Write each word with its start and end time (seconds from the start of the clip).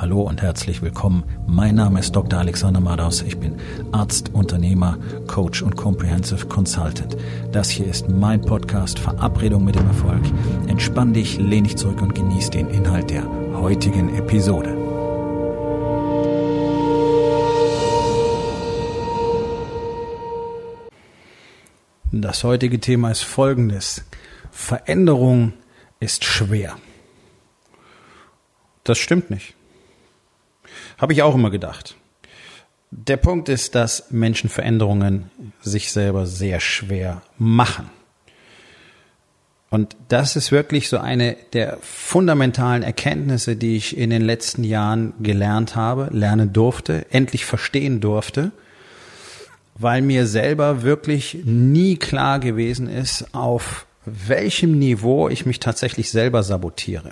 Hallo 0.00 0.22
und 0.22 0.42
herzlich 0.42 0.80
willkommen. 0.80 1.24
Mein 1.48 1.74
Name 1.74 1.98
ist 1.98 2.14
Dr. 2.14 2.38
Alexander 2.38 2.78
Madaus. 2.78 3.20
Ich 3.22 3.36
bin 3.36 3.56
Arzt, 3.90 4.32
Unternehmer, 4.32 4.96
Coach 5.26 5.60
und 5.60 5.74
Comprehensive 5.74 6.46
Consultant. 6.46 7.16
Das 7.50 7.68
hier 7.68 7.88
ist 7.88 8.08
mein 8.08 8.40
Podcast 8.40 9.00
Verabredung 9.00 9.64
mit 9.64 9.74
dem 9.74 9.88
Erfolg. 9.88 10.22
Entspann 10.68 11.14
dich, 11.14 11.38
lehn 11.38 11.64
dich 11.64 11.76
zurück 11.76 12.00
und 12.00 12.14
genieß 12.14 12.50
den 12.50 12.68
Inhalt 12.70 13.10
der 13.10 13.24
heutigen 13.54 14.14
Episode. 14.14 14.76
Das 22.12 22.44
heutige 22.44 22.78
Thema 22.78 23.10
ist 23.10 23.24
folgendes. 23.24 24.04
Veränderung 24.52 25.54
ist 25.98 26.24
schwer. 26.24 26.76
Das 28.84 28.98
stimmt 28.98 29.30
nicht. 29.30 29.57
Habe 30.98 31.12
ich 31.12 31.22
auch 31.22 31.34
immer 31.34 31.50
gedacht. 31.50 31.96
Der 32.90 33.16
Punkt 33.16 33.48
ist, 33.48 33.74
dass 33.74 34.10
Menschen 34.10 34.48
Veränderungen 34.48 35.30
sich 35.60 35.92
selber 35.92 36.26
sehr 36.26 36.60
schwer 36.60 37.22
machen. 37.36 37.90
Und 39.70 39.96
das 40.08 40.34
ist 40.36 40.50
wirklich 40.50 40.88
so 40.88 40.96
eine 40.96 41.36
der 41.52 41.78
fundamentalen 41.82 42.82
Erkenntnisse, 42.82 43.56
die 43.56 43.76
ich 43.76 43.98
in 43.98 44.08
den 44.08 44.22
letzten 44.22 44.64
Jahren 44.64 45.12
gelernt 45.20 45.76
habe, 45.76 46.08
lernen 46.10 46.54
durfte, 46.54 47.04
endlich 47.10 47.44
verstehen 47.44 48.00
durfte, 48.00 48.52
weil 49.74 50.00
mir 50.00 50.26
selber 50.26 50.82
wirklich 50.82 51.38
nie 51.44 51.96
klar 51.96 52.40
gewesen 52.40 52.88
ist, 52.88 53.34
auf 53.34 53.86
welchem 54.06 54.78
Niveau 54.78 55.28
ich 55.28 55.44
mich 55.44 55.60
tatsächlich 55.60 56.10
selber 56.10 56.42
sabotiere. 56.42 57.10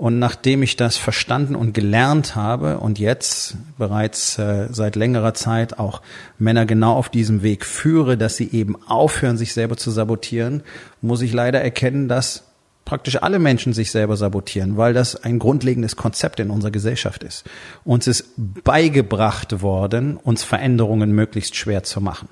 Und 0.00 0.18
nachdem 0.18 0.62
ich 0.62 0.76
das 0.76 0.96
verstanden 0.96 1.54
und 1.54 1.74
gelernt 1.74 2.34
habe 2.34 2.78
und 2.78 2.98
jetzt 2.98 3.58
bereits 3.76 4.38
äh, 4.38 4.68
seit 4.70 4.96
längerer 4.96 5.34
Zeit 5.34 5.78
auch 5.78 6.00
Männer 6.38 6.64
genau 6.64 6.94
auf 6.94 7.10
diesem 7.10 7.42
Weg 7.42 7.66
führe, 7.66 8.16
dass 8.16 8.34
sie 8.38 8.50
eben 8.50 8.82
aufhören, 8.88 9.36
sich 9.36 9.52
selber 9.52 9.76
zu 9.76 9.90
sabotieren, 9.90 10.62
muss 11.02 11.20
ich 11.20 11.34
leider 11.34 11.60
erkennen, 11.60 12.08
dass 12.08 12.44
praktisch 12.86 13.22
alle 13.22 13.38
Menschen 13.38 13.74
sich 13.74 13.90
selber 13.90 14.16
sabotieren, 14.16 14.78
weil 14.78 14.94
das 14.94 15.22
ein 15.22 15.38
grundlegendes 15.38 15.96
Konzept 15.96 16.40
in 16.40 16.48
unserer 16.48 16.70
Gesellschaft 16.70 17.22
ist. 17.22 17.44
Uns 17.84 18.06
ist 18.06 18.24
beigebracht 18.38 19.60
worden, 19.60 20.16
uns 20.16 20.44
Veränderungen 20.44 21.12
möglichst 21.12 21.56
schwer 21.56 21.82
zu 21.82 22.00
machen. 22.00 22.30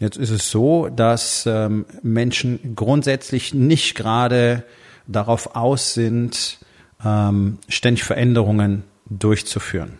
Jetzt 0.00 0.16
ist 0.16 0.30
es 0.30 0.50
so, 0.50 0.88
dass 0.88 1.46
ähm, 1.46 1.86
Menschen 2.02 2.74
grundsätzlich 2.74 3.54
nicht 3.54 3.94
gerade 3.94 4.64
darauf 5.06 5.54
aus 5.56 5.94
sind, 5.94 6.58
ähm, 7.04 7.58
ständig 7.68 8.04
Veränderungen 8.04 8.84
durchzuführen. 9.06 9.98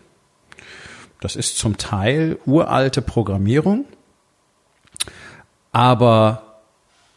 Das 1.21 1.35
ist 1.35 1.57
zum 1.57 1.77
Teil 1.77 2.37
uralte 2.45 3.01
Programmierung, 3.01 3.85
aber 5.71 6.61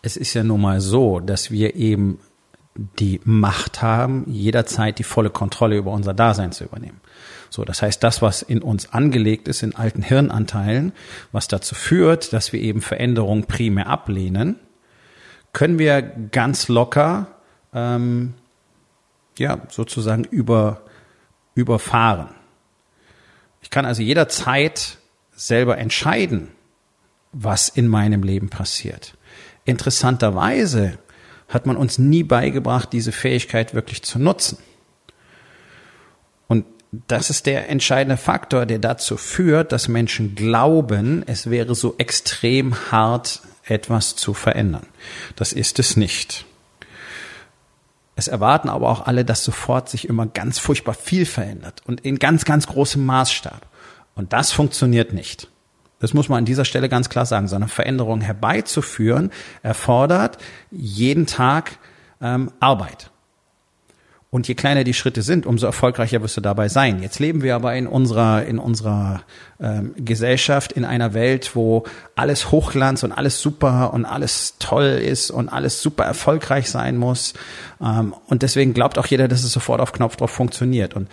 es 0.02 0.16
ist 0.16 0.34
ja 0.34 0.44
nun 0.44 0.60
mal 0.60 0.80
so, 0.80 1.20
dass 1.20 1.50
wir 1.50 1.74
eben 1.74 2.20
die 2.74 3.20
Macht 3.24 3.82
haben, 3.82 4.24
jederzeit 4.28 4.98
die 4.98 5.04
volle 5.04 5.30
Kontrolle 5.30 5.76
über 5.76 5.90
unser 5.90 6.14
Dasein 6.14 6.52
zu 6.52 6.64
übernehmen. 6.64 7.00
So, 7.50 7.64
das 7.64 7.82
heißt, 7.82 8.02
das, 8.04 8.22
was 8.22 8.42
in 8.42 8.62
uns 8.62 8.92
angelegt 8.92 9.48
ist, 9.48 9.62
in 9.62 9.74
alten 9.74 10.02
Hirnanteilen, 10.02 10.92
was 11.32 11.48
dazu 11.48 11.74
führt, 11.74 12.32
dass 12.32 12.52
wir 12.52 12.60
eben 12.60 12.80
Veränderungen 12.80 13.44
primär 13.44 13.88
ablehnen, 13.88 14.56
können 15.52 15.78
wir 15.78 16.02
ganz 16.02 16.68
locker 16.68 17.37
ähm, 17.72 18.34
ja, 19.38 19.62
sozusagen 19.68 20.24
über, 20.24 20.82
überfahren. 21.54 22.30
Ich 23.62 23.70
kann 23.70 23.84
also 23.84 24.02
jederzeit 24.02 24.98
selber 25.34 25.78
entscheiden, 25.78 26.48
was 27.32 27.68
in 27.68 27.88
meinem 27.88 28.22
Leben 28.22 28.48
passiert. 28.48 29.16
Interessanterweise 29.64 30.98
hat 31.48 31.66
man 31.66 31.76
uns 31.76 31.98
nie 31.98 32.22
beigebracht, 32.22 32.92
diese 32.92 33.12
Fähigkeit 33.12 33.74
wirklich 33.74 34.02
zu 34.02 34.18
nutzen. 34.18 34.58
Und 36.46 36.64
das 36.90 37.30
ist 37.30 37.46
der 37.46 37.68
entscheidende 37.68 38.16
Faktor, 38.16 38.66
der 38.66 38.78
dazu 38.78 39.16
führt, 39.16 39.72
dass 39.72 39.88
Menschen 39.88 40.34
glauben, 40.34 41.22
es 41.26 41.50
wäre 41.50 41.74
so 41.74 41.94
extrem 41.98 42.90
hart, 42.90 43.42
etwas 43.64 44.16
zu 44.16 44.32
verändern. 44.32 44.86
Das 45.36 45.52
ist 45.52 45.78
es 45.78 45.96
nicht. 45.96 46.46
Es 48.18 48.26
erwarten 48.26 48.68
aber 48.68 48.88
auch 48.88 49.06
alle, 49.06 49.24
dass 49.24 49.44
sofort 49.44 49.88
sich 49.88 50.08
immer 50.08 50.26
ganz 50.26 50.58
furchtbar 50.58 50.94
viel 50.94 51.24
verändert 51.24 51.82
und 51.86 52.00
in 52.00 52.18
ganz, 52.18 52.44
ganz 52.44 52.66
großem 52.66 53.06
Maßstab. 53.06 53.68
Und 54.16 54.32
das 54.32 54.50
funktioniert 54.50 55.12
nicht. 55.12 55.46
Das 56.00 56.14
muss 56.14 56.28
man 56.28 56.38
an 56.38 56.44
dieser 56.44 56.64
Stelle 56.64 56.88
ganz 56.88 57.10
klar 57.10 57.26
sagen. 57.26 57.46
So 57.46 57.54
eine 57.54 57.68
Veränderung 57.68 58.20
herbeizuführen 58.20 59.30
erfordert 59.62 60.38
jeden 60.72 61.26
Tag 61.26 61.78
ähm, 62.20 62.50
Arbeit. 62.58 63.12
Und 64.30 64.46
je 64.46 64.54
kleiner 64.54 64.84
die 64.84 64.92
Schritte 64.92 65.22
sind, 65.22 65.46
umso 65.46 65.64
erfolgreicher 65.64 66.20
wirst 66.20 66.36
du 66.36 66.42
dabei 66.42 66.68
sein. 66.68 67.00
Jetzt 67.00 67.18
leben 67.18 67.42
wir 67.42 67.54
aber 67.54 67.74
in 67.74 67.86
unserer, 67.86 68.44
in 68.44 68.58
unserer 68.58 69.22
ähm, 69.58 69.94
Gesellschaft, 69.96 70.70
in 70.72 70.84
einer 70.84 71.14
Welt, 71.14 71.56
wo 71.56 71.84
alles 72.14 72.50
Hochglanz 72.50 73.02
und 73.04 73.12
alles 73.12 73.40
super 73.40 73.94
und 73.94 74.04
alles 74.04 74.56
toll 74.58 75.00
ist 75.02 75.30
und 75.30 75.48
alles 75.48 75.80
super 75.80 76.04
erfolgreich 76.04 76.68
sein 76.68 76.98
muss. 76.98 77.32
Ähm, 77.80 78.14
und 78.26 78.42
deswegen 78.42 78.74
glaubt 78.74 78.98
auch 78.98 79.06
jeder, 79.06 79.28
dass 79.28 79.44
es 79.44 79.52
sofort 79.52 79.80
auf 79.80 79.92
Knopfdruck 79.92 80.28
funktioniert. 80.28 80.92
Und 80.92 81.08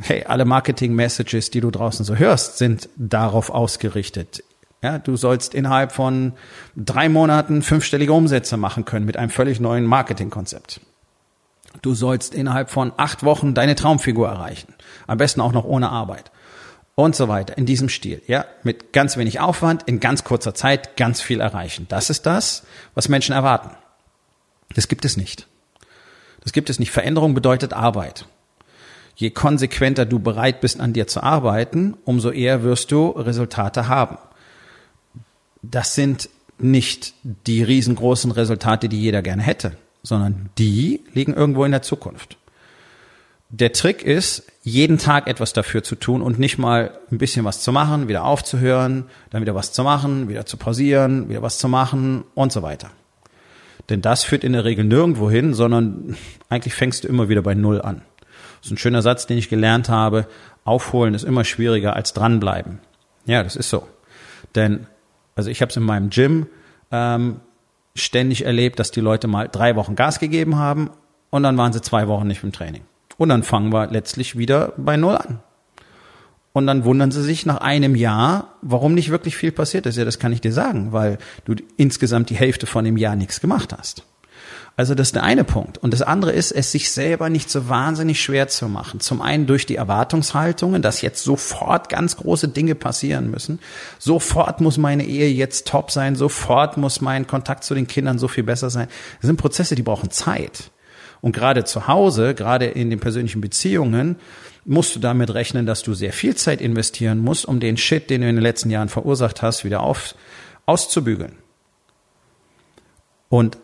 hey, 0.00 0.24
alle 0.24 0.46
Marketing-Messages, 0.46 1.50
die 1.50 1.60
du 1.60 1.70
draußen 1.70 2.06
so 2.06 2.16
hörst, 2.16 2.56
sind 2.56 2.88
darauf 2.96 3.50
ausgerichtet. 3.50 4.42
Ja, 4.82 4.98
du 4.98 5.18
sollst 5.18 5.54
innerhalb 5.54 5.92
von 5.92 6.32
drei 6.74 7.10
Monaten 7.10 7.60
fünfstellige 7.60 8.14
Umsätze 8.14 8.56
machen 8.56 8.86
können 8.86 9.04
mit 9.04 9.18
einem 9.18 9.30
völlig 9.30 9.60
neuen 9.60 9.84
Marketingkonzept. 9.84 10.80
Du 11.82 11.94
sollst 11.94 12.32
innerhalb 12.32 12.70
von 12.70 12.92
acht 12.96 13.24
Wochen 13.24 13.54
deine 13.54 13.74
Traumfigur 13.74 14.28
erreichen. 14.28 14.72
Am 15.08 15.18
besten 15.18 15.40
auch 15.40 15.52
noch 15.52 15.64
ohne 15.64 15.90
Arbeit. 15.90 16.30
Und 16.94 17.16
so 17.16 17.26
weiter. 17.26 17.58
In 17.58 17.66
diesem 17.66 17.88
Stil. 17.88 18.22
Ja, 18.28 18.44
mit 18.62 18.92
ganz 18.92 19.16
wenig 19.16 19.40
Aufwand, 19.40 19.82
in 19.86 19.98
ganz 19.98 20.22
kurzer 20.22 20.54
Zeit 20.54 20.96
ganz 20.96 21.20
viel 21.20 21.40
erreichen. 21.40 21.86
Das 21.88 22.08
ist 22.08 22.24
das, 22.24 22.62
was 22.94 23.08
Menschen 23.08 23.34
erwarten. 23.34 23.70
Das 24.74 24.86
gibt 24.86 25.04
es 25.04 25.16
nicht. 25.16 25.48
Das 26.42 26.52
gibt 26.52 26.70
es 26.70 26.78
nicht. 26.78 26.92
Veränderung 26.92 27.34
bedeutet 27.34 27.72
Arbeit. 27.72 28.26
Je 29.16 29.30
konsequenter 29.30 30.06
du 30.06 30.20
bereit 30.20 30.60
bist, 30.60 30.80
an 30.80 30.92
dir 30.92 31.08
zu 31.08 31.22
arbeiten, 31.22 31.96
umso 32.04 32.30
eher 32.30 32.62
wirst 32.62 32.92
du 32.92 33.08
Resultate 33.10 33.88
haben. 33.88 34.18
Das 35.62 35.94
sind 35.94 36.28
nicht 36.58 37.14
die 37.22 37.62
riesengroßen 37.62 38.30
Resultate, 38.30 38.88
die 38.88 39.00
jeder 39.00 39.22
gerne 39.22 39.42
hätte 39.42 39.76
sondern 40.02 40.50
die 40.58 41.04
liegen 41.12 41.34
irgendwo 41.34 41.64
in 41.64 41.72
der 41.72 41.82
Zukunft. 41.82 42.38
Der 43.54 43.72
Trick 43.72 44.02
ist, 44.02 44.50
jeden 44.62 44.96
Tag 44.96 45.28
etwas 45.28 45.52
dafür 45.52 45.82
zu 45.82 45.94
tun 45.94 46.22
und 46.22 46.38
nicht 46.38 46.56
mal 46.56 46.98
ein 47.10 47.18
bisschen 47.18 47.44
was 47.44 47.60
zu 47.60 47.70
machen, 47.70 48.08
wieder 48.08 48.24
aufzuhören, 48.24 49.04
dann 49.30 49.42
wieder 49.42 49.54
was 49.54 49.72
zu 49.72 49.84
machen, 49.84 50.28
wieder 50.28 50.46
zu 50.46 50.56
pausieren, 50.56 51.28
wieder 51.28 51.42
was 51.42 51.58
zu 51.58 51.68
machen 51.68 52.24
und 52.34 52.50
so 52.50 52.62
weiter. 52.62 52.90
Denn 53.90 54.00
das 54.00 54.24
führt 54.24 54.44
in 54.44 54.54
der 54.54 54.64
Regel 54.64 54.84
nirgendwo 54.84 55.30
hin, 55.30 55.52
sondern 55.52 56.16
eigentlich 56.48 56.74
fängst 56.74 57.04
du 57.04 57.08
immer 57.08 57.28
wieder 57.28 57.42
bei 57.42 57.54
Null 57.54 57.82
an. 57.82 58.02
Das 58.60 58.68
ist 58.68 58.72
ein 58.72 58.78
schöner 58.78 59.02
Satz, 59.02 59.26
den 59.26 59.36
ich 59.36 59.50
gelernt 59.50 59.88
habe. 59.88 60.26
Aufholen 60.64 61.14
ist 61.14 61.24
immer 61.24 61.44
schwieriger 61.44 61.94
als 61.94 62.14
dranbleiben. 62.14 62.78
Ja, 63.26 63.42
das 63.42 63.56
ist 63.56 63.68
so. 63.68 63.86
Denn, 64.54 64.86
also 65.34 65.50
ich 65.50 65.60
habe 65.60 65.70
es 65.70 65.76
in 65.76 65.82
meinem 65.82 66.10
Gym 66.10 66.46
ähm, 66.90 67.40
ständig 67.94 68.44
erlebt, 68.44 68.78
dass 68.78 68.90
die 68.90 69.00
Leute 69.00 69.28
mal 69.28 69.48
drei 69.48 69.76
Wochen 69.76 69.96
Gas 69.96 70.18
gegeben 70.18 70.56
haben 70.56 70.90
und 71.30 71.42
dann 71.42 71.56
waren 71.56 71.72
sie 71.72 71.82
zwei 71.82 72.08
Wochen 72.08 72.26
nicht 72.26 72.42
im 72.42 72.52
Training. 72.52 72.82
Und 73.18 73.28
dann 73.28 73.42
fangen 73.42 73.72
wir 73.72 73.86
letztlich 73.88 74.36
wieder 74.36 74.72
bei 74.76 74.96
Null 74.96 75.16
an. 75.16 75.40
Und 76.52 76.66
dann 76.66 76.84
wundern 76.84 77.10
sie 77.10 77.22
sich 77.22 77.46
nach 77.46 77.58
einem 77.58 77.96
Jahr, 77.96 78.56
warum 78.60 78.94
nicht 78.94 79.10
wirklich 79.10 79.36
viel 79.36 79.52
passiert 79.52 79.86
ist. 79.86 79.96
Ja, 79.96 80.04
das 80.04 80.18
kann 80.18 80.32
ich 80.32 80.42
dir 80.42 80.52
sagen, 80.52 80.92
weil 80.92 81.18
du 81.44 81.54
insgesamt 81.76 82.28
die 82.30 82.36
Hälfte 82.36 82.66
von 82.66 82.84
dem 82.84 82.98
Jahr 82.98 83.16
nichts 83.16 83.40
gemacht 83.40 83.74
hast. 83.76 84.04
Also 84.76 84.94
das 84.94 85.08
ist 85.08 85.14
der 85.14 85.22
eine 85.22 85.44
Punkt. 85.44 85.76
Und 85.78 85.92
das 85.92 86.00
andere 86.00 86.32
ist, 86.32 86.50
es 86.50 86.72
sich 86.72 86.90
selber 86.90 87.28
nicht 87.28 87.50
so 87.50 87.68
wahnsinnig 87.68 88.22
schwer 88.22 88.48
zu 88.48 88.68
machen. 88.68 89.00
Zum 89.00 89.20
einen 89.20 89.46
durch 89.46 89.66
die 89.66 89.76
Erwartungshaltungen, 89.76 90.80
dass 90.80 91.02
jetzt 91.02 91.22
sofort 91.22 91.90
ganz 91.90 92.16
große 92.16 92.48
Dinge 92.48 92.74
passieren 92.74 93.30
müssen. 93.30 93.58
Sofort 93.98 94.60
muss 94.60 94.78
meine 94.78 95.04
Ehe 95.04 95.28
jetzt 95.28 95.68
top 95.68 95.90
sein. 95.90 96.16
Sofort 96.16 96.78
muss 96.78 97.02
mein 97.02 97.26
Kontakt 97.26 97.64
zu 97.64 97.74
den 97.74 97.86
Kindern 97.86 98.18
so 98.18 98.28
viel 98.28 98.44
besser 98.44 98.70
sein. 98.70 98.88
Das 99.20 99.26
sind 99.26 99.36
Prozesse, 99.36 99.74
die 99.74 99.82
brauchen 99.82 100.10
Zeit. 100.10 100.70
Und 101.20 101.32
gerade 101.32 101.64
zu 101.64 101.86
Hause, 101.86 102.34
gerade 102.34 102.66
in 102.66 102.88
den 102.88 102.98
persönlichen 102.98 103.42
Beziehungen, 103.42 104.16
musst 104.64 104.96
du 104.96 105.00
damit 105.00 105.34
rechnen, 105.34 105.66
dass 105.66 105.82
du 105.82 105.92
sehr 105.92 106.12
viel 106.12 106.34
Zeit 106.34 106.60
investieren 106.60 107.18
musst, 107.18 107.44
um 107.44 107.60
den 107.60 107.76
Shit, 107.76 108.10
den 108.10 108.22
du 108.22 108.28
in 108.28 108.36
den 108.36 108.42
letzten 108.42 108.70
Jahren 108.70 108.88
verursacht 108.88 109.42
hast, 109.42 109.64
wieder 109.64 109.82
auf, 109.82 110.14
auszubügeln. 110.66 111.36
Und 113.28 113.58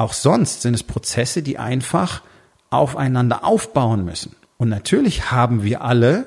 auch 0.00 0.14
sonst 0.14 0.62
sind 0.62 0.72
es 0.72 0.82
Prozesse, 0.82 1.42
die 1.42 1.58
einfach 1.58 2.22
aufeinander 2.70 3.44
aufbauen 3.44 4.02
müssen. 4.04 4.34
Und 4.56 4.70
natürlich 4.70 5.30
haben 5.30 5.62
wir 5.62 5.82
alle 5.82 6.26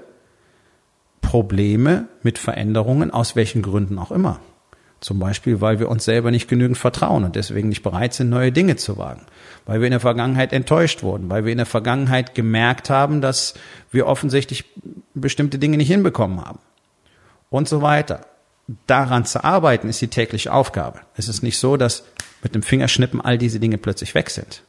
Probleme 1.22 2.08
mit 2.22 2.38
Veränderungen, 2.38 3.10
aus 3.10 3.36
welchen 3.36 3.64
Gründen 3.64 3.98
auch 3.98 4.12
immer. 4.12 4.40
Zum 5.00 5.18
Beispiel, 5.18 5.60
weil 5.60 5.80
wir 5.80 5.90
uns 5.90 6.06
selber 6.06 6.30
nicht 6.30 6.48
genügend 6.48 6.78
vertrauen 6.78 7.24
und 7.24 7.36
deswegen 7.36 7.70
nicht 7.70 7.82
bereit 7.82 8.14
sind, 8.14 8.30
neue 8.30 8.52
Dinge 8.52 8.76
zu 8.76 8.98
wagen. 9.00 9.24
Weil 9.66 9.80
wir 9.80 9.88
in 9.88 9.92
der 9.92 10.00
Vergangenheit 10.00 10.54
enttäuscht 10.54 11.02
wurden, 11.02 11.32
weil 11.32 11.44
wir 11.44 11.52
in 11.52 11.58
der 11.58 11.66
Vergangenheit 11.66 12.36
gemerkt 12.36 12.92
haben, 12.92 13.22
dass 13.22 13.56
wir 13.90 14.06
offensichtlich 14.06 14.66
bestimmte 15.16 15.58
Dinge 15.58 15.78
nicht 15.78 15.90
hinbekommen 15.90 16.46
haben. 16.46 16.60
Und 17.50 17.68
so 17.68 17.82
weiter. 17.82 18.28
Daran 18.86 19.26
zu 19.26 19.44
arbeiten 19.44 19.90
ist 19.90 20.00
die 20.00 20.08
tägliche 20.10 20.54
Aufgabe. 20.54 21.00
Es 21.18 21.28
ist 21.28 21.42
nicht 21.42 21.58
so, 21.58 21.76
dass 21.76 22.04
mit 22.44 22.56
dem 22.56 22.64
Fingerschnippen 22.64 23.22
all 23.22 23.38
diese 23.38 23.60
Dinge 23.60 23.78
plötzlich 23.78 24.14
weg 24.16 24.30
sind. 24.30 24.64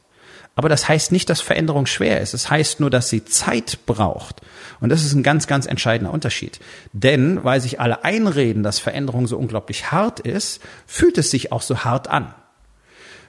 Aber 0.55 0.69
das 0.69 0.87
heißt 0.87 1.11
nicht, 1.11 1.29
dass 1.29 1.41
Veränderung 1.41 1.85
schwer 1.85 2.21
ist. 2.21 2.33
Es 2.33 2.49
heißt 2.49 2.79
nur, 2.79 2.89
dass 2.89 3.09
sie 3.09 3.25
Zeit 3.25 3.79
braucht. 3.85 4.41
Und 4.79 4.89
das 4.89 5.03
ist 5.03 5.13
ein 5.13 5.23
ganz, 5.23 5.47
ganz 5.47 5.65
entscheidender 5.65 6.13
Unterschied. 6.13 6.59
Denn 6.93 7.43
weil 7.43 7.59
sich 7.59 7.81
alle 7.81 8.05
einreden, 8.05 8.63
dass 8.63 8.79
Veränderung 8.79 9.27
so 9.27 9.37
unglaublich 9.37 9.91
hart 9.91 10.21
ist, 10.21 10.61
fühlt 10.87 11.17
es 11.17 11.29
sich 11.29 11.51
auch 11.51 11.61
so 11.61 11.79
hart 11.79 12.07
an. 12.07 12.33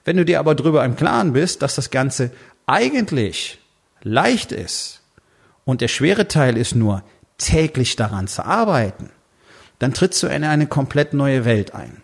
Wenn 0.05 0.17
du 0.17 0.25
dir 0.25 0.39
aber 0.39 0.55
drüber 0.55 0.85
im 0.85 0.95
Klaren 0.95 1.33
bist, 1.33 1.63
dass 1.63 1.75
das 1.75 1.91
Ganze 1.91 2.31
eigentlich 2.67 3.59
leicht 4.03 4.53
ist 4.53 5.01
und 5.65 5.81
der 5.81 5.89
schwere 5.89 6.29
Teil 6.29 6.57
ist 6.57 6.77
nur 6.77 7.03
täglich 7.39 7.97
daran 7.97 8.29
zu 8.29 8.45
arbeiten, 8.45 9.11
dann 9.81 9.93
trittst 9.95 10.23
du 10.23 10.29
in 10.29 10.45
eine 10.45 10.69
komplett 10.69 11.13
neue 11.13 11.45
Welt 11.45 11.75
ein 11.75 12.03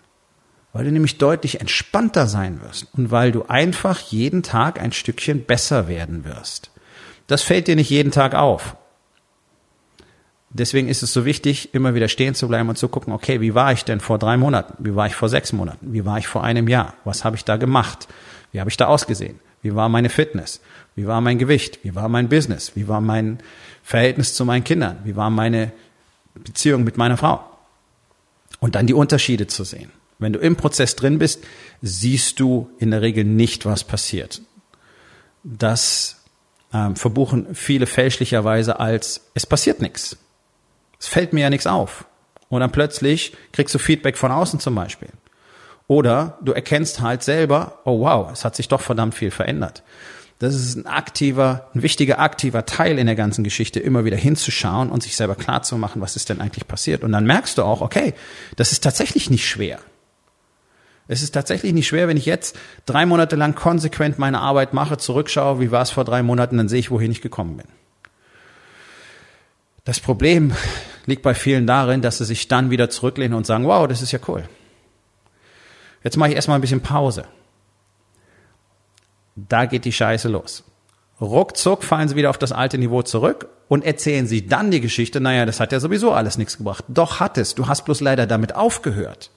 weil 0.72 0.84
du 0.84 0.92
nämlich 0.92 1.18
deutlich 1.18 1.60
entspannter 1.60 2.26
sein 2.26 2.60
wirst 2.62 2.88
und 2.94 3.10
weil 3.10 3.32
du 3.32 3.44
einfach 3.44 4.00
jeden 4.00 4.42
Tag 4.42 4.80
ein 4.80 4.92
Stückchen 4.92 5.44
besser 5.44 5.88
werden 5.88 6.24
wirst. 6.24 6.70
Das 7.26 7.42
fällt 7.42 7.68
dir 7.68 7.76
nicht 7.76 7.90
jeden 7.90 8.12
Tag 8.12 8.34
auf. 8.34 8.76
Deswegen 10.54 10.88
ist 10.88 11.02
es 11.02 11.12
so 11.12 11.24
wichtig, 11.24 11.72
immer 11.72 11.94
wieder 11.94 12.08
stehen 12.08 12.34
zu 12.34 12.46
bleiben 12.46 12.68
und 12.68 12.76
zu 12.76 12.88
gucken, 12.88 13.12
okay, 13.12 13.40
wie 13.40 13.54
war 13.54 13.72
ich 13.72 13.84
denn 13.84 14.00
vor 14.00 14.18
drei 14.18 14.36
Monaten? 14.36 14.74
Wie 14.84 14.94
war 14.94 15.06
ich 15.06 15.14
vor 15.14 15.30
sechs 15.30 15.52
Monaten? 15.52 15.92
Wie 15.92 16.04
war 16.04 16.18
ich 16.18 16.26
vor 16.26 16.44
einem 16.44 16.68
Jahr? 16.68 16.94
Was 17.04 17.24
habe 17.24 17.36
ich 17.36 17.44
da 17.44 17.56
gemacht? 17.56 18.06
Wie 18.52 18.60
habe 18.60 18.68
ich 18.68 18.76
da 18.76 18.86
ausgesehen? 18.86 19.40
Wie 19.62 19.74
war 19.74 19.88
meine 19.88 20.10
Fitness? 20.10 20.60
Wie 20.94 21.06
war 21.06 21.22
mein 21.22 21.38
Gewicht? 21.38 21.78
Wie 21.84 21.94
war 21.94 22.08
mein 22.08 22.28
Business? 22.28 22.72
Wie 22.74 22.86
war 22.86 23.00
mein 23.00 23.38
Verhältnis 23.82 24.34
zu 24.34 24.44
meinen 24.44 24.64
Kindern? 24.64 24.98
Wie 25.04 25.16
war 25.16 25.30
meine 25.30 25.72
Beziehung 26.34 26.84
mit 26.84 26.98
meiner 26.98 27.16
Frau? 27.16 27.42
Und 28.60 28.74
dann 28.74 28.86
die 28.86 28.94
Unterschiede 28.94 29.46
zu 29.46 29.64
sehen. 29.64 29.90
Wenn 30.22 30.32
du 30.32 30.38
im 30.38 30.56
Prozess 30.56 30.96
drin 30.96 31.18
bist, 31.18 31.44
siehst 31.80 32.40
du 32.40 32.70
in 32.78 32.90
der 32.90 33.02
Regel 33.02 33.24
nicht, 33.24 33.66
was 33.66 33.84
passiert. 33.84 34.42
Das 35.42 36.22
ähm, 36.72 36.96
verbuchen 36.96 37.54
viele 37.54 37.86
fälschlicherweise 37.86 38.80
als, 38.80 39.28
es 39.34 39.46
passiert 39.46 39.82
nichts. 39.82 40.16
Es 40.98 41.08
fällt 41.08 41.32
mir 41.32 41.42
ja 41.42 41.50
nichts 41.50 41.66
auf. 41.66 42.06
Und 42.48 42.60
dann 42.60 42.70
plötzlich 42.70 43.34
kriegst 43.52 43.74
du 43.74 43.78
Feedback 43.78 44.16
von 44.16 44.30
außen 44.30 44.60
zum 44.60 44.74
Beispiel. 44.74 45.08
Oder 45.88 46.38
du 46.42 46.52
erkennst 46.52 47.00
halt 47.00 47.22
selber, 47.22 47.80
oh 47.84 48.00
wow, 48.00 48.30
es 48.32 48.44
hat 48.44 48.56
sich 48.56 48.68
doch 48.68 48.80
verdammt 48.80 49.14
viel 49.14 49.30
verändert. 49.30 49.82
Das 50.38 50.54
ist 50.54 50.74
ein 50.74 50.86
aktiver, 50.86 51.70
ein 51.74 51.82
wichtiger 51.82 52.18
aktiver 52.18 52.66
Teil 52.66 52.98
in 52.98 53.06
der 53.06 53.14
ganzen 53.14 53.44
Geschichte, 53.44 53.78
immer 53.78 54.04
wieder 54.04 54.16
hinzuschauen 54.16 54.90
und 54.90 55.02
sich 55.02 55.16
selber 55.16 55.34
klar 55.34 55.62
zu 55.62 55.76
machen, 55.76 56.02
was 56.02 56.16
ist 56.16 56.30
denn 56.30 56.40
eigentlich 56.40 56.66
passiert. 56.66 57.04
Und 57.04 57.12
dann 57.12 57.26
merkst 57.26 57.58
du 57.58 57.62
auch, 57.62 57.80
okay, 57.80 58.14
das 58.56 58.72
ist 58.72 58.82
tatsächlich 58.82 59.30
nicht 59.30 59.46
schwer. 59.46 59.78
Es 61.08 61.22
ist 61.22 61.32
tatsächlich 61.32 61.72
nicht 61.72 61.88
schwer, 61.88 62.08
wenn 62.08 62.16
ich 62.16 62.26
jetzt 62.26 62.56
drei 62.86 63.06
Monate 63.06 63.36
lang 63.36 63.54
konsequent 63.54 64.18
meine 64.18 64.40
Arbeit 64.40 64.72
mache, 64.72 64.96
zurückschaue, 64.96 65.60
wie 65.60 65.70
war 65.70 65.82
es 65.82 65.90
vor 65.90 66.04
drei 66.04 66.22
Monaten, 66.22 66.56
dann 66.56 66.68
sehe 66.68 66.78
ich, 66.78 66.90
wohin 66.90 67.10
ich 67.10 67.20
gekommen 67.20 67.56
bin. 67.56 67.66
Das 69.84 69.98
Problem 69.98 70.52
liegt 71.06 71.22
bei 71.22 71.34
vielen 71.34 71.66
darin, 71.66 72.02
dass 72.02 72.18
sie 72.18 72.24
sich 72.24 72.46
dann 72.46 72.70
wieder 72.70 72.88
zurücklehnen 72.88 73.36
und 73.36 73.46
sagen, 73.46 73.66
wow, 73.66 73.88
das 73.88 74.00
ist 74.00 74.12
ja 74.12 74.20
cool. 74.28 74.44
Jetzt 76.04 76.16
mache 76.16 76.30
ich 76.30 76.36
erstmal 76.36 76.58
ein 76.58 76.60
bisschen 76.60 76.82
Pause. 76.82 77.24
Da 79.34 79.66
geht 79.66 79.84
die 79.84 79.92
Scheiße 79.92 80.28
los. 80.28 80.64
Ruckzuck 81.20 81.84
fallen 81.84 82.08
sie 82.08 82.16
wieder 82.16 82.30
auf 82.30 82.38
das 82.38 82.52
alte 82.52 82.78
Niveau 82.78 83.02
zurück 83.02 83.48
und 83.68 83.84
erzählen 83.84 84.26
sie 84.26 84.46
dann 84.46 84.70
die 84.70 84.80
Geschichte, 84.80 85.20
naja, 85.20 85.46
das 85.46 85.60
hat 85.60 85.72
ja 85.72 85.80
sowieso 85.80 86.12
alles 86.12 86.36
nichts 86.36 86.58
gebracht. 86.58 86.84
Doch 86.88 87.20
hat 87.20 87.38
es. 87.38 87.54
Du 87.54 87.68
hast 87.68 87.84
bloß 87.84 88.00
leider 88.00 88.26
damit 88.26 88.54
aufgehört. 88.54 89.30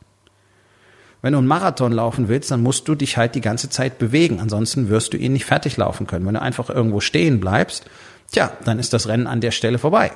Wenn 1.26 1.34
du 1.34 1.40
einen 1.40 1.48
Marathon 1.48 1.92
laufen 1.92 2.28
willst, 2.28 2.52
dann 2.52 2.62
musst 2.62 2.88
du 2.88 2.94
dich 2.94 3.18
halt 3.18 3.34
die 3.34 3.42
ganze 3.42 3.68
Zeit 3.68 3.98
bewegen. 3.98 4.40
Ansonsten 4.40 4.90
wirst 4.90 5.12
du 5.12 5.18
ihn 5.18 5.34
nicht 5.34 5.46
fertig 5.46 5.76
laufen 5.76 6.06
können. 6.06 6.24
Wenn 6.24 6.36
du 6.36 6.42
einfach 6.44 6.70
irgendwo 6.70 7.00
stehen 7.00 7.40
bleibst, 7.40 7.86
tja, 8.32 8.52
dann 8.64 8.78
ist 8.78 8.94
das 8.94 9.08
Rennen 9.08 9.26
an 9.26 9.42
der 9.42 9.50
Stelle 9.50 9.80
vorbei. 9.80 10.12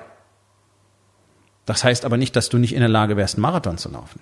Das 1.66 1.84
heißt 1.84 2.06
aber 2.06 2.18
nicht, 2.18 2.36
dass 2.36 2.50
du 2.50 2.60
nicht 2.60 2.76
in 2.76 2.82
der 2.82 2.90
Lage 2.90 3.18
wärst, 3.18 3.38
einen 3.38 3.42
Marathon 3.42 3.80
zu 3.80 3.90
laufen. 3.90 4.20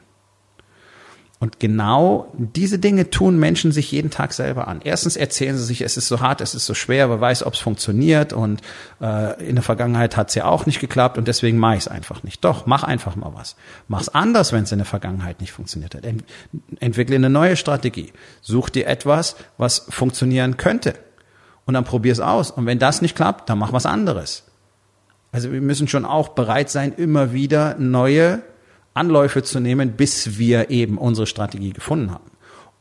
Und 1.39 1.59
genau 1.59 2.33
diese 2.35 2.79
Dinge 2.79 3.11
tun 3.11 3.37
Menschen 3.37 3.71
sich 3.71 3.91
jeden 3.91 4.09
Tag 4.09 4.33
selber 4.33 4.67
an. 4.67 4.81
Erstens 4.83 5.15
erzählen 5.15 5.55
sie 5.55 5.65
sich, 5.65 5.81
es 5.81 5.95
ist 5.95 6.07
so 6.07 6.19
hart, 6.19 6.41
es 6.41 6.55
ist 6.55 6.65
so 6.65 6.73
schwer, 6.73 7.11
wer 7.11 7.21
weiß, 7.21 7.43
ob 7.43 7.53
es 7.53 7.59
funktioniert 7.59 8.33
und 8.33 8.61
äh, 9.01 9.47
in 9.47 9.53
der 9.53 9.63
Vergangenheit 9.63 10.17
hat 10.17 10.29
es 10.29 10.35
ja 10.35 10.45
auch 10.45 10.65
nicht 10.65 10.79
geklappt 10.79 11.19
und 11.19 11.27
deswegen 11.27 11.59
mache 11.59 11.75
ich 11.75 11.81
es 11.81 11.87
einfach 11.87 12.23
nicht. 12.23 12.43
Doch, 12.43 12.65
mach 12.65 12.83
einfach 12.83 13.15
mal 13.15 13.33
was. 13.35 13.55
Mach's 13.87 14.09
anders, 14.09 14.51
wenn 14.51 14.63
es 14.63 14.71
in 14.71 14.79
der 14.79 14.87
Vergangenheit 14.87 15.39
nicht 15.39 15.51
funktioniert 15.51 15.93
hat. 15.93 16.05
Ent 16.05 16.23
entwickle 16.79 17.15
eine 17.15 17.29
neue 17.29 17.55
Strategie. 17.55 18.13
Such 18.41 18.69
dir 18.69 18.87
etwas, 18.87 19.35
was 19.59 19.85
funktionieren 19.89 20.57
könnte. 20.57 20.95
Und 21.65 21.75
dann 21.75 21.83
probier's 21.83 22.19
aus. 22.19 22.49
Und 22.49 22.65
wenn 22.65 22.79
das 22.79 23.03
nicht 23.03 23.15
klappt, 23.15 23.47
dann 23.49 23.59
mach 23.59 23.73
was 23.73 23.85
anderes. 23.85 24.43
Also 25.31 25.51
wir 25.51 25.61
müssen 25.61 25.87
schon 25.87 26.05
auch 26.05 26.29
bereit 26.29 26.71
sein, 26.71 26.93
immer 26.93 27.31
wieder 27.31 27.75
neue 27.77 28.41
Anläufe 28.97 29.43
zu 29.43 29.59
nehmen, 29.59 29.93
bis 29.93 30.37
wir 30.37 30.69
eben 30.69 30.97
unsere 30.97 31.27
Strategie 31.27 31.71
gefunden 31.71 32.11
haben. 32.11 32.31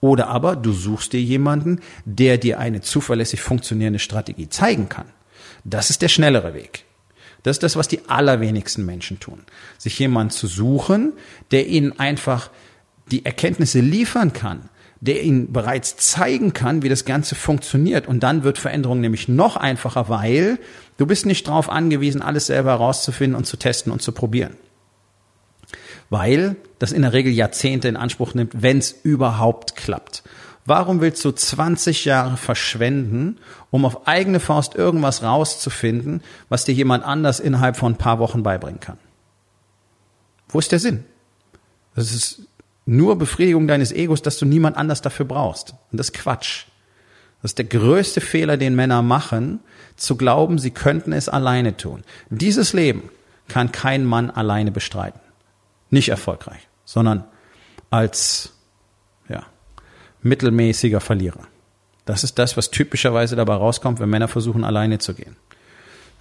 Oder 0.01 0.29
aber 0.29 0.57
du 0.57 0.73
suchst 0.73 1.13
dir 1.13 1.21
jemanden, 1.21 1.81
der 2.05 2.39
dir 2.39 2.59
eine 2.59 2.81
zuverlässig 2.81 3.41
funktionierende 3.41 3.99
Strategie 3.99 4.49
zeigen 4.49 4.89
kann. 4.89 5.07
Das 5.65 5.91
ist 5.91 6.03
der 6.03 6.09
schnellere 6.09 6.55
Weg. 6.55 6.85
Das 7.43 7.57
ist 7.57 7.63
das, 7.63 7.77
was 7.77 7.89
die 7.89 8.09
allerwenigsten 8.09 8.85
Menschen 8.85 9.21
tun. 9.21 9.45
Sich 9.79 9.99
jemanden 9.99 10.31
zu 10.31 10.47
suchen, 10.47 11.13
der 11.51 11.67
ihnen 11.67 11.99
einfach 11.99 12.51
die 13.11 13.25
Erkenntnisse 13.25 13.81
liefern 13.81 14.33
kann, 14.33 14.69
der 15.01 15.23
ihnen 15.23 15.53
bereits 15.53 15.97
zeigen 15.97 16.53
kann, 16.53 16.83
wie 16.83 16.89
das 16.89 17.05
Ganze 17.05 17.35
funktioniert. 17.35 18.09
Und 18.09 18.21
dann 18.21 18.43
wird 18.43 18.59
Veränderung 18.59 19.01
nämlich 19.01 19.29
noch 19.29 19.57
einfacher, 19.57 20.09
weil 20.09 20.59
du 20.97 21.07
bist 21.07 21.25
nicht 21.25 21.47
darauf 21.47 21.71
angewiesen, 21.71 22.21
alles 22.21 22.47
selber 22.47 22.71
herauszufinden 22.71 23.37
und 23.37 23.45
zu 23.45 23.57
testen 23.57 23.93
und 23.93 24.03
zu 24.03 24.13
probieren 24.13 24.57
weil 26.11 26.57
das 26.79 26.93
in 26.93 27.03
der 27.03 27.13
Regel 27.13 27.33
Jahrzehnte 27.33 27.89
in 27.89 27.97
Anspruch 27.97 28.35
nimmt, 28.35 28.63
wenn 28.63 28.79
es 28.79 28.93
überhaupt 28.93 29.77
klappt. 29.77 30.23
Warum 30.65 31.01
willst 31.01 31.25
du 31.25 31.31
20 31.31 32.05
Jahre 32.05 32.37
verschwenden, 32.37 33.39
um 33.71 33.85
auf 33.85 34.09
eigene 34.09 34.41
Faust 34.41 34.75
irgendwas 34.75 35.23
rauszufinden, 35.23 36.23
was 36.49 36.65
dir 36.65 36.75
jemand 36.75 37.05
anders 37.05 37.39
innerhalb 37.39 37.77
von 37.77 37.93
ein 37.93 37.99
paar 37.99 38.19
Wochen 38.19 38.43
beibringen 38.43 38.81
kann? 38.81 38.99
Wo 40.49 40.59
ist 40.59 40.73
der 40.73 40.81
Sinn? 40.81 41.05
Das 41.95 42.13
ist 42.13 42.43
nur 42.85 43.17
Befriedigung 43.17 43.69
deines 43.69 43.93
Egos, 43.93 44.23
dass 44.23 44.39
du 44.39 44.45
niemand 44.45 44.77
anders 44.77 45.03
dafür 45.03 45.27
brauchst. 45.27 45.75
Und 45.93 45.99
das 45.99 46.09
ist 46.09 46.15
Quatsch. 46.15 46.67
Das 47.43 47.53
ist 47.53 47.59
der 47.59 47.67
größte 47.67 48.21
Fehler, 48.21 48.57
den 48.57 48.75
Männer 48.75 49.03
machen, 49.03 49.61
zu 49.97 50.17
glauben, 50.17 50.59
sie 50.59 50.73
könnten 50.73 51.13
es 51.13 51.29
alleine 51.29 51.77
tun. 51.77 52.03
Dieses 52.29 52.73
Leben 52.73 53.11
kann 53.47 53.71
kein 53.71 54.05
Mann 54.05 54.31
alleine 54.31 54.73
bestreiten 54.73 55.21
nicht 55.91 56.09
erfolgreich, 56.09 56.69
sondern 56.85 57.25
als 57.91 58.53
ja, 59.29 59.47
mittelmäßiger 60.23 61.01
Verlierer. 61.01 61.47
Das 62.05 62.25
ist 62.25 62.39
das, 62.39 62.57
was 62.57 62.71
typischerweise 62.71 63.37
dabei 63.37 63.55
rauskommt, 63.55 63.99
wenn 64.01 64.09
Männer 64.09 64.29
versuchen, 64.29 64.65
alleine 64.65 64.99
zu 64.99 65.15
gehen. 65.15 65.37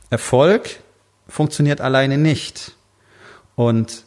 Erfolg 0.09 0.79
funktioniert 1.27 1.81
alleine 1.81 2.17
nicht. 2.17 2.75
Und 3.55 4.03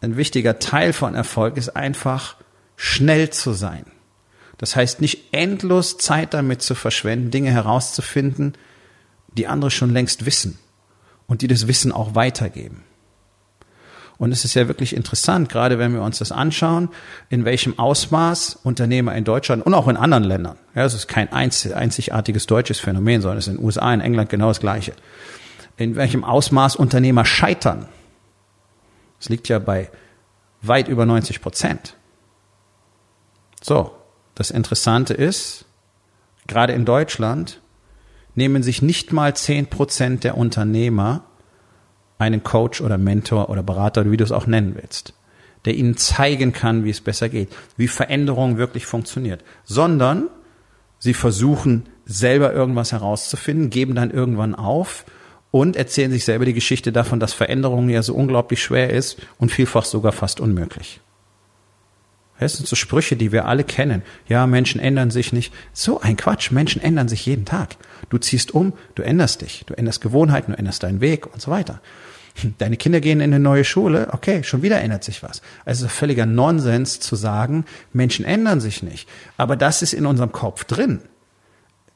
ein 0.00 0.16
wichtiger 0.16 0.58
Teil 0.58 0.92
von 0.92 1.14
Erfolg 1.14 1.56
ist 1.56 1.70
einfach 1.70 2.36
schnell 2.76 3.30
zu 3.30 3.52
sein. 3.52 3.84
Das 4.58 4.76
heißt, 4.76 5.00
nicht 5.00 5.32
endlos 5.32 5.98
Zeit 5.98 6.34
damit 6.34 6.62
zu 6.62 6.74
verschwenden, 6.74 7.30
Dinge 7.30 7.50
herauszufinden, 7.50 8.54
die 9.36 9.46
andere 9.46 9.70
schon 9.70 9.90
längst 9.90 10.26
wissen 10.26 10.58
und 11.26 11.42
die 11.42 11.48
das 11.48 11.66
Wissen 11.66 11.92
auch 11.92 12.14
weitergeben. 12.14 12.82
Und 14.20 14.32
es 14.32 14.44
ist 14.44 14.52
ja 14.52 14.68
wirklich 14.68 14.94
interessant, 14.94 15.48
gerade 15.48 15.78
wenn 15.78 15.94
wir 15.94 16.02
uns 16.02 16.18
das 16.18 16.30
anschauen, 16.30 16.90
in 17.30 17.46
welchem 17.46 17.78
Ausmaß 17.78 18.58
Unternehmer 18.62 19.14
in 19.14 19.24
Deutschland 19.24 19.64
und 19.64 19.72
auch 19.72 19.88
in 19.88 19.96
anderen 19.96 20.24
Ländern, 20.24 20.58
ja, 20.74 20.84
es 20.84 20.92
ist 20.92 21.08
kein 21.08 21.32
einzigartiges 21.32 22.44
deutsches 22.44 22.78
Phänomen, 22.80 23.22
sondern 23.22 23.38
es 23.38 23.46
ist 23.46 23.52
in 23.54 23.56
den 23.56 23.64
USA, 23.64 23.94
in 23.94 24.02
England 24.02 24.28
genau 24.28 24.48
das 24.48 24.60
Gleiche, 24.60 24.92
in 25.78 25.96
welchem 25.96 26.22
Ausmaß 26.22 26.76
Unternehmer 26.76 27.24
scheitern. 27.24 27.88
Es 29.18 29.30
liegt 29.30 29.48
ja 29.48 29.58
bei 29.58 29.90
weit 30.60 30.88
über 30.88 31.06
90 31.06 31.40
Prozent. 31.40 31.96
So, 33.62 33.90
das 34.34 34.50
Interessante 34.50 35.14
ist, 35.14 35.64
gerade 36.46 36.74
in 36.74 36.84
Deutschland 36.84 37.62
nehmen 38.34 38.62
sich 38.62 38.82
nicht 38.82 39.14
mal 39.14 39.34
zehn 39.34 39.68
Prozent 39.68 40.24
der 40.24 40.36
Unternehmer 40.36 41.24
einen 42.20 42.42
Coach 42.42 42.80
oder 42.80 42.98
Mentor 42.98 43.48
oder 43.50 43.62
Berater, 43.62 44.10
wie 44.10 44.16
du 44.16 44.24
es 44.24 44.32
auch 44.32 44.46
nennen 44.46 44.76
willst, 44.80 45.14
der 45.64 45.74
ihnen 45.74 45.96
zeigen 45.96 46.52
kann, 46.52 46.84
wie 46.84 46.90
es 46.90 47.00
besser 47.00 47.28
geht, 47.28 47.48
wie 47.76 47.88
Veränderung 47.88 48.56
wirklich 48.56 48.86
funktioniert, 48.86 49.42
sondern 49.64 50.28
sie 50.98 51.14
versuchen 51.14 51.86
selber 52.04 52.52
irgendwas 52.52 52.92
herauszufinden, 52.92 53.70
geben 53.70 53.94
dann 53.94 54.10
irgendwann 54.10 54.54
auf 54.54 55.04
und 55.50 55.76
erzählen 55.76 56.10
sich 56.10 56.24
selber 56.24 56.44
die 56.44 56.54
Geschichte 56.54 56.92
davon, 56.92 57.20
dass 57.20 57.32
Veränderung 57.32 57.88
ja 57.88 58.02
so 58.02 58.14
unglaublich 58.14 58.62
schwer 58.62 58.90
ist 58.90 59.18
und 59.38 59.50
vielfach 59.50 59.84
sogar 59.84 60.12
fast 60.12 60.40
unmöglich. 60.40 61.00
Das 62.40 62.54
sind 62.54 62.66
so 62.66 62.74
Sprüche, 62.74 63.16
die 63.16 63.32
wir 63.32 63.46
alle 63.46 63.64
kennen. 63.64 64.02
Ja, 64.26 64.46
Menschen 64.46 64.80
ändern 64.80 65.10
sich 65.10 65.32
nicht. 65.32 65.52
So 65.72 66.00
ein 66.00 66.16
Quatsch. 66.16 66.50
Menschen 66.50 66.82
ändern 66.82 67.06
sich 67.06 67.26
jeden 67.26 67.44
Tag. 67.44 67.76
Du 68.08 68.18
ziehst 68.18 68.52
um, 68.52 68.72
du 68.94 69.02
änderst 69.02 69.42
dich, 69.42 69.64
du 69.66 69.74
änderst 69.74 70.00
Gewohnheiten, 70.00 70.52
du 70.52 70.58
änderst 70.58 70.82
deinen 70.82 71.00
Weg 71.00 71.32
und 71.32 71.40
so 71.40 71.50
weiter. 71.50 71.80
Deine 72.58 72.76
Kinder 72.76 73.00
gehen 73.00 73.20
in 73.20 73.34
eine 73.34 73.40
neue 73.40 73.64
Schule, 73.64 74.08
okay, 74.12 74.42
schon 74.42 74.62
wieder 74.62 74.80
ändert 74.80 75.04
sich 75.04 75.22
was. 75.22 75.42
Also 75.64 75.88
völliger 75.88 76.26
Nonsens 76.26 77.00
zu 77.00 77.14
sagen, 77.14 77.64
Menschen 77.92 78.24
ändern 78.24 78.60
sich 78.60 78.82
nicht. 78.82 79.08
Aber 79.36 79.56
das 79.56 79.82
ist 79.82 79.92
in 79.92 80.06
unserem 80.06 80.32
Kopf 80.32 80.64
drin. 80.64 81.02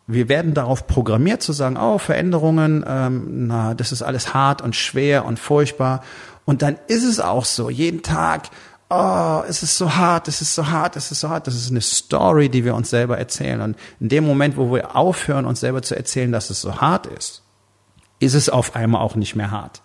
Wir 0.07 0.29
werden 0.29 0.53
darauf 0.53 0.87
programmiert 0.87 1.41
zu 1.41 1.55
sagen, 1.55 1.79
oh, 1.79 1.97
Veränderungen, 1.97 2.85
ähm, 2.87 3.47
na, 3.47 3.73
das 3.73 3.91
ist 3.93 4.03
alles 4.03 4.35
hart 4.35 4.61
und 4.61 4.77
schwer 4.77 5.25
und 5.25 5.39
furchtbar. 5.39 6.03
Und 6.45 6.61
dann 6.61 6.77
ist 6.89 7.05
es 7.05 7.21
auch 7.21 7.47
so. 7.47 7.71
Jeden 7.71 8.03
Tag 8.03 8.51
oh, 8.91 9.43
es 9.49 9.63
ist 9.63 9.77
so 9.77 9.95
hart, 9.95 10.29
es 10.29 10.41
ist 10.41 10.55
so 10.55 10.69
hart, 10.69 10.97
es 10.97 11.11
ist 11.11 11.21
so 11.21 11.29
hart. 11.29 11.47
Das 11.47 11.55
ist 11.55 11.71
eine 11.71 11.81
Story, 11.81 12.49
die 12.49 12.65
wir 12.65 12.75
uns 12.75 12.91
selber 12.91 13.19
erzählen. 13.19 13.61
Und 13.61 13.77
in 14.01 14.09
dem 14.09 14.25
Moment, 14.25 14.57
wo 14.57 14.73
wir 14.73 14.97
aufhören, 14.97 15.47
uns 15.47 15.61
selber 15.61 15.83
zu 15.83 15.97
erzählen, 15.97 16.33
dass 16.33 16.51
es 16.51 16.61
so 16.61 16.81
hart 16.81 17.07
ist, 17.07 17.43
ist 18.21 18.35
es 18.35 18.49
auf 18.49 18.77
einmal 18.77 19.03
auch 19.03 19.17
nicht 19.17 19.37
mehr 19.37 19.51
hart. 19.51 19.83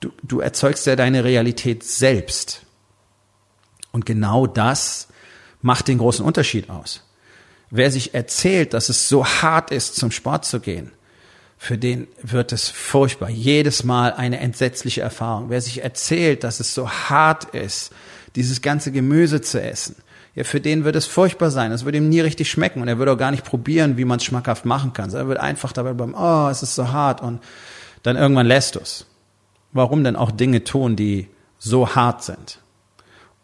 Du, 0.00 0.10
du 0.22 0.40
erzeugst 0.40 0.86
ja 0.86 0.96
deine 0.96 1.24
Realität 1.24 1.84
selbst. 1.84 2.64
Und 3.92 4.06
genau 4.06 4.46
das 4.46 5.08
macht 5.60 5.88
den 5.88 5.98
großen 5.98 6.24
Unterschied 6.24 6.70
aus. 6.70 7.06
Wer 7.70 7.90
sich 7.90 8.14
erzählt, 8.14 8.72
dass 8.72 8.88
es 8.88 9.08
so 9.08 9.24
hart 9.24 9.70
ist, 9.70 9.96
zum 9.96 10.10
Sport 10.10 10.44
zu 10.44 10.60
gehen, 10.60 10.90
für 11.62 11.76
den 11.76 12.08
wird 12.22 12.52
es 12.52 12.70
furchtbar. 12.70 13.28
Jedes 13.28 13.84
Mal 13.84 14.14
eine 14.14 14.40
entsetzliche 14.40 15.02
Erfahrung. 15.02 15.50
Wer 15.50 15.60
sich 15.60 15.84
erzählt, 15.84 16.42
dass 16.42 16.58
es 16.58 16.72
so 16.74 16.88
hart 16.88 17.44
ist, 17.54 17.92
dieses 18.34 18.62
ganze 18.62 18.92
Gemüse 18.92 19.42
zu 19.42 19.60
essen, 19.60 19.96
ja, 20.34 20.44
für 20.44 20.62
den 20.62 20.84
wird 20.84 20.96
es 20.96 21.04
furchtbar 21.04 21.50
sein. 21.50 21.70
Es 21.70 21.84
wird 21.84 21.96
ihm 21.96 22.08
nie 22.08 22.20
richtig 22.20 22.50
schmecken 22.50 22.80
und 22.80 22.88
er 22.88 22.98
wird 22.98 23.10
auch 23.10 23.18
gar 23.18 23.30
nicht 23.30 23.44
probieren, 23.44 23.98
wie 23.98 24.06
man 24.06 24.16
es 24.16 24.24
schmackhaft 24.24 24.64
machen 24.64 24.94
kann. 24.94 25.12
Er 25.12 25.28
wird 25.28 25.38
einfach 25.38 25.72
dabei 25.72 25.92
bleiben, 25.92 26.14
oh, 26.16 26.48
es 26.48 26.62
ist 26.62 26.74
so 26.74 26.92
hart 26.92 27.20
und 27.20 27.42
dann 28.04 28.16
irgendwann 28.16 28.46
lässt 28.46 28.76
du 28.76 28.80
es. 28.80 29.04
Warum 29.72 30.02
denn 30.02 30.16
auch 30.16 30.30
Dinge 30.30 30.64
tun, 30.64 30.96
die 30.96 31.28
so 31.58 31.94
hart 31.94 32.24
sind? 32.24 32.60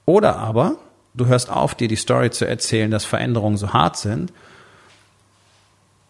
Oder 0.06 0.36
aber, 0.36 0.76
du 1.12 1.26
hörst 1.26 1.50
auf, 1.50 1.74
dir 1.74 1.88
die 1.88 1.96
Story 1.96 2.30
zu 2.30 2.46
erzählen, 2.46 2.90
dass 2.90 3.04
Veränderungen 3.04 3.58
so 3.58 3.74
hart 3.74 3.98
sind 3.98 4.32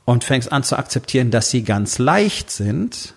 und 0.07 0.25
fängst 0.25 0.51
an 0.51 0.63
zu 0.63 0.79
akzeptieren, 0.79 1.31
dass 1.31 1.51
sie 1.51 1.63
ganz 1.63 1.99
leicht 1.99 2.51
sind, 2.51 3.15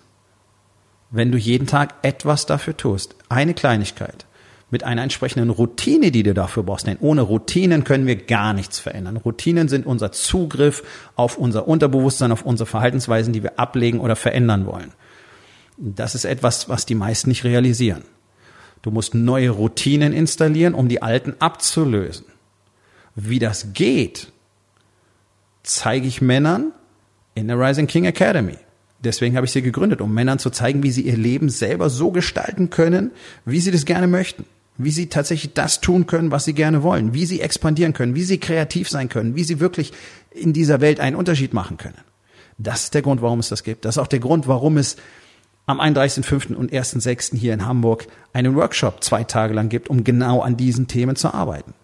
wenn 1.10 1.32
du 1.32 1.38
jeden 1.38 1.66
Tag 1.66 1.94
etwas 2.02 2.44
dafür 2.44 2.76
tust. 2.76 3.14
Eine 3.30 3.54
Kleinigkeit. 3.54 4.26
Mit 4.72 4.84
einer 4.84 5.02
entsprechenden 5.02 5.50
Routine, 5.50 6.12
die 6.12 6.22
du 6.22 6.34
dafür 6.34 6.62
brauchst. 6.62 6.86
Denn 6.86 6.98
ohne 7.00 7.22
Routinen 7.22 7.82
können 7.84 8.06
wir 8.06 8.16
gar 8.16 8.52
nichts 8.52 8.78
verändern. 8.78 9.16
Routinen 9.16 9.68
sind 9.68 9.86
unser 9.86 10.12
Zugriff 10.12 10.84
auf 11.16 11.38
unser 11.38 11.66
Unterbewusstsein, 11.66 12.30
auf 12.30 12.42
unsere 12.42 12.66
Verhaltensweisen, 12.68 13.32
die 13.32 13.42
wir 13.42 13.58
ablegen 13.58 13.98
oder 14.00 14.14
verändern 14.14 14.66
wollen. 14.66 14.92
Das 15.76 16.14
ist 16.14 16.24
etwas, 16.24 16.68
was 16.68 16.86
die 16.86 16.94
meisten 16.94 17.30
nicht 17.30 17.44
realisieren. 17.44 18.04
Du 18.82 18.90
musst 18.90 19.14
neue 19.14 19.50
Routinen 19.50 20.12
installieren, 20.12 20.74
um 20.74 20.88
die 20.88 21.02
alten 21.02 21.34
abzulösen. 21.38 22.26
Wie 23.14 23.38
das 23.38 23.72
geht, 23.72 24.32
zeige 25.62 26.06
ich 26.06 26.20
Männern, 26.20 26.72
in 27.34 27.48
der 27.48 27.58
Rising 27.58 27.86
King 27.86 28.04
Academy. 28.04 28.56
Deswegen 29.02 29.36
habe 29.36 29.46
ich 29.46 29.52
sie 29.52 29.62
gegründet, 29.62 30.00
um 30.00 30.12
Männern 30.12 30.38
zu 30.38 30.50
zeigen, 30.50 30.82
wie 30.82 30.90
sie 30.90 31.02
ihr 31.02 31.16
Leben 31.16 31.48
selber 31.48 31.88
so 31.88 32.10
gestalten 32.10 32.70
können, 32.70 33.12
wie 33.44 33.60
sie 33.60 33.70
das 33.70 33.86
gerne 33.86 34.06
möchten. 34.06 34.44
Wie 34.76 34.90
sie 34.90 35.08
tatsächlich 35.08 35.52
das 35.52 35.80
tun 35.80 36.06
können, 36.06 36.30
was 36.30 36.44
sie 36.44 36.54
gerne 36.54 36.82
wollen. 36.82 37.12
Wie 37.12 37.26
sie 37.26 37.40
expandieren 37.40 37.92
können. 37.92 38.14
Wie 38.14 38.22
sie 38.22 38.38
kreativ 38.38 38.88
sein 38.88 39.08
können. 39.08 39.36
Wie 39.36 39.44
sie 39.44 39.60
wirklich 39.60 39.92
in 40.30 40.52
dieser 40.52 40.80
Welt 40.80 41.00
einen 41.00 41.16
Unterschied 41.16 41.52
machen 41.52 41.76
können. 41.76 41.98
Das 42.56 42.84
ist 42.84 42.94
der 42.94 43.02
Grund, 43.02 43.20
warum 43.20 43.40
es 43.40 43.48
das 43.48 43.62
gibt. 43.62 43.84
Das 43.84 43.96
ist 43.96 43.98
auch 43.98 44.06
der 44.06 44.20
Grund, 44.20 44.48
warum 44.48 44.76
es 44.76 44.96
am 45.66 45.80
31.05. 45.80 46.54
und 46.54 46.72
1.06. 46.72 47.36
hier 47.36 47.54
in 47.54 47.66
Hamburg 47.66 48.06
einen 48.32 48.54
Workshop 48.56 49.02
zwei 49.04 49.24
Tage 49.24 49.54
lang 49.54 49.68
gibt, 49.68 49.88
um 49.88 50.04
genau 50.04 50.40
an 50.40 50.56
diesen 50.56 50.88
Themen 50.88 51.16
zu 51.16 51.32
arbeiten. 51.32 51.74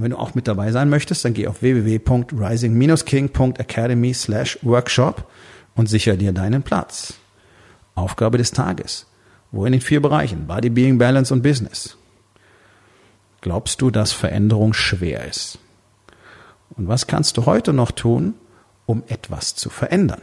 Und 0.00 0.04
wenn 0.04 0.12
du 0.12 0.18
auch 0.18 0.34
mit 0.34 0.48
dabei 0.48 0.72
sein 0.72 0.88
möchtest, 0.88 1.26
dann 1.26 1.34
geh 1.34 1.46
auf 1.46 1.60
www.rising-king.academy 1.60 4.14
slash 4.14 4.58
workshop 4.62 5.30
und 5.74 5.90
sicher 5.90 6.16
dir 6.16 6.32
deinen 6.32 6.62
Platz. 6.62 7.18
Aufgabe 7.94 8.38
des 8.38 8.50
Tages. 8.50 9.04
Wo 9.50 9.66
in 9.66 9.72
den 9.72 9.82
vier 9.82 10.00
Bereichen? 10.00 10.46
Body, 10.46 10.70
Being, 10.70 10.96
Balance 10.96 11.34
und 11.34 11.42
Business. 11.42 11.98
Glaubst 13.42 13.82
du, 13.82 13.90
dass 13.90 14.12
Veränderung 14.12 14.72
schwer 14.72 15.28
ist? 15.28 15.58
Und 16.70 16.88
was 16.88 17.06
kannst 17.06 17.36
du 17.36 17.44
heute 17.44 17.74
noch 17.74 17.90
tun, 17.90 18.32
um 18.86 19.02
etwas 19.06 19.54
zu 19.54 19.68
verändern? 19.68 20.22